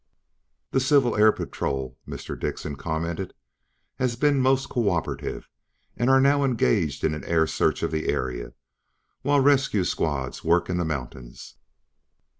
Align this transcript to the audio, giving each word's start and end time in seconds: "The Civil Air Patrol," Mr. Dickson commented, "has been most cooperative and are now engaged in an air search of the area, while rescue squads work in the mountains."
"The 0.71 0.79
Civil 0.79 1.15
Air 1.15 1.31
Patrol," 1.31 1.95
Mr. 2.07 2.33
Dickson 2.35 2.75
commented, 2.75 3.35
"has 3.99 4.15
been 4.15 4.41
most 4.41 4.67
cooperative 4.67 5.47
and 5.95 6.09
are 6.09 6.19
now 6.19 6.43
engaged 6.43 7.03
in 7.03 7.13
an 7.13 7.23
air 7.25 7.45
search 7.45 7.83
of 7.83 7.91
the 7.91 8.07
area, 8.09 8.53
while 9.21 9.41
rescue 9.41 9.83
squads 9.83 10.43
work 10.43 10.71
in 10.71 10.77
the 10.77 10.85
mountains." 10.85 11.53